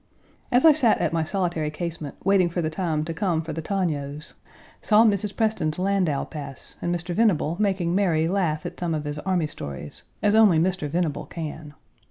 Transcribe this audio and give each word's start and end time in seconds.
As 0.51 0.65
I 0.65 0.71
sat 0.71 0.97
at 0.97 1.13
my 1.13 1.23
solitary 1.23 1.69
casemate, 1.69 2.15
waiting 2.23 2.49
for 2.49 2.59
the 2.63 2.71
time 2.71 3.05
to 3.05 3.13
come 3.13 3.43
for 3.43 3.53
the 3.53 3.61
Tognos, 3.61 4.33
saw 4.81 5.03
Mrs. 5.05 5.35
Preston's 5.35 5.77
landau 5.77 6.23
pass, 6.23 6.75
and 6.81 6.91
Mr. 6.95 7.13
Venable 7.13 7.55
making 7.59 7.93
Mary 7.93 8.27
laugh 8.27 8.65
at 8.65 8.79
some 8.79 8.95
of 8.95 9.03
his 9.03 9.19
army 9.19 9.45
stories, 9.45 10.01
as 10.23 10.33
only 10.33 10.57
Mr. 10.57 10.89
Venable 10.89 11.27
can. 11.27 11.75